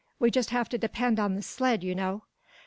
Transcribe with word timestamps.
We 0.17 0.31
just 0.31 0.49
have 0.49 0.67
to 0.69 0.79
depend 0.79 1.19
on 1.19 1.35
the 1.35 1.43
sled, 1.43 1.83
you 1.83 1.93
know." 1.93 2.23